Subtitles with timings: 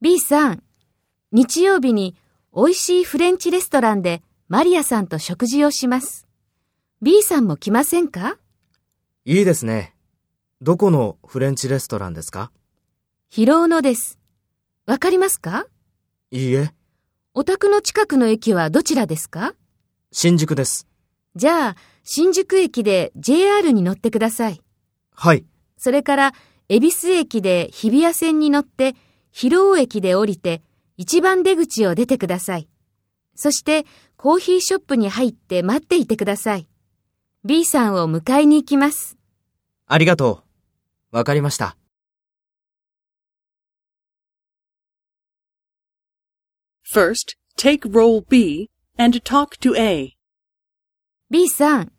[0.00, 0.62] B さん、
[1.32, 2.16] 日曜日に
[2.56, 6.26] 美味しいフレンチレストランでマリアさんと食事をします。
[7.02, 8.38] B さんも来ませんか？
[9.26, 9.94] いいですね。
[10.62, 12.52] どこのフレンチレストランですか？
[13.28, 14.18] 広尾のです。
[14.86, 15.66] わかりますか？
[16.30, 16.72] いいえ。
[17.34, 19.54] お宅の近くの駅はどちらですか？
[20.10, 20.88] 新宿です。
[21.36, 24.62] じゃあ、新宿駅で JR に乗ってください。
[25.14, 25.44] はい。
[25.76, 26.32] それから、
[26.68, 28.94] 恵比寿駅で日比谷線に乗って、
[29.30, 30.62] 広尾駅で降りて、
[30.96, 32.68] 一番出口を出てください。
[33.34, 36.68] そして、コーヒーショップに入って待っていてください。
[37.44, 39.16] B さんを迎えに行きます。
[39.86, 40.44] ありがと
[41.12, 41.16] う。
[41.16, 41.76] わかりました。
[46.94, 50.16] First, take role B and talk to A.
[51.30, 51.92] B さん、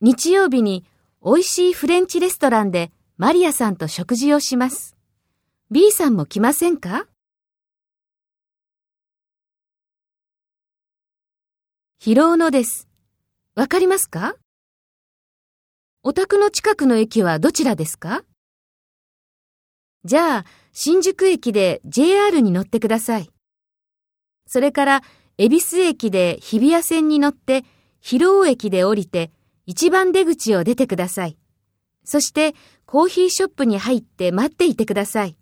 [0.00, 0.84] 日曜日に
[1.24, 2.90] 美味しいフレンチレストランで
[3.22, 4.96] マリアさんと食事をします。
[5.70, 7.06] B さんも来ませんか？
[12.00, 12.88] 広尾のです。
[13.54, 14.34] わかりますか？
[16.02, 18.24] お宅の近くの駅はどちらですか？
[20.02, 23.30] じゃあ、新宿駅で JR に乗ってください。
[24.48, 25.02] それから、
[25.38, 27.64] 恵比寿駅で日比谷線に乗って、
[28.00, 29.30] 広尾駅で降りて、
[29.66, 31.38] 一番出口を出てください。
[32.04, 32.56] そして、
[32.92, 35.38] コーヒーショップに入って待っていてください。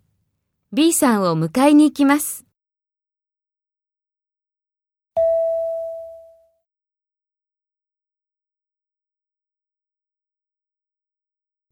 [0.71, 2.45] B さんを迎えに行きます。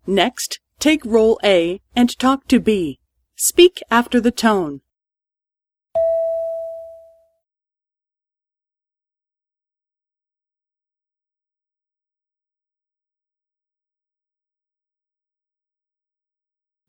[0.05, 2.99] Next, take role A and talk to B.
[3.37, 4.79] Speak after the tone.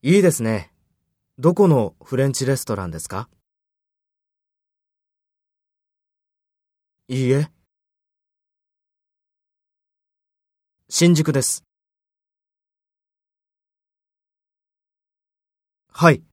[0.02, 0.72] いいですね。
[1.38, 3.28] どこのフレンチレストランですか？
[7.08, 7.50] いいえ。
[10.88, 11.66] 新宿です。
[15.92, 16.29] はい。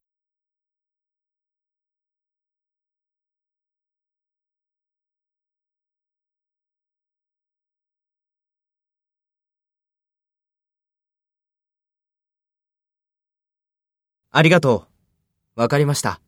[14.38, 14.86] ありがと
[15.56, 15.62] う。
[15.62, 16.22] わかりました。